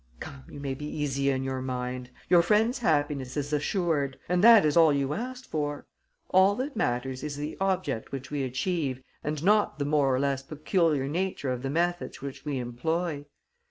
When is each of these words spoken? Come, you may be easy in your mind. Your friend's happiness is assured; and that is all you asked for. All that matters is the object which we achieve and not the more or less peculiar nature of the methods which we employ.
Come, 0.19 0.45
you 0.49 0.59
may 0.59 0.73
be 0.73 0.87
easy 0.87 1.29
in 1.29 1.43
your 1.43 1.61
mind. 1.61 2.09
Your 2.27 2.41
friend's 2.41 2.79
happiness 2.79 3.37
is 3.37 3.53
assured; 3.53 4.17
and 4.27 4.43
that 4.43 4.65
is 4.65 4.75
all 4.75 4.91
you 4.91 5.13
asked 5.13 5.45
for. 5.51 5.85
All 6.31 6.55
that 6.55 6.75
matters 6.75 7.21
is 7.23 7.37
the 7.37 7.55
object 7.61 8.11
which 8.11 8.31
we 8.31 8.41
achieve 8.41 9.03
and 9.23 9.43
not 9.43 9.77
the 9.77 9.85
more 9.85 10.11
or 10.15 10.19
less 10.19 10.41
peculiar 10.41 11.07
nature 11.07 11.51
of 11.53 11.61
the 11.61 11.69
methods 11.69 12.19
which 12.19 12.43
we 12.43 12.57
employ. 12.57 13.25